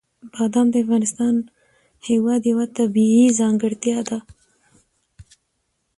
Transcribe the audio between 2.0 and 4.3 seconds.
هېواد یوه طبیعي ځانګړتیا ده.